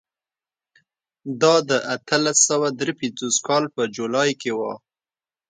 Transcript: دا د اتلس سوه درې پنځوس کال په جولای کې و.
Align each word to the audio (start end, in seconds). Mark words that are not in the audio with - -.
دا 1.41 1.55
د 1.69 1.71
اتلس 1.95 2.37
سوه 2.49 2.67
درې 2.79 2.93
پنځوس 2.99 3.35
کال 3.47 3.63
په 3.75 3.81
جولای 3.95 4.29
کې 4.41 4.51
و. 4.57 4.59